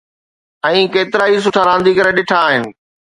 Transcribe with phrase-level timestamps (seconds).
[0.69, 2.65] ۽ ڪيترائي سٺا رانديگر ڏنا آهن.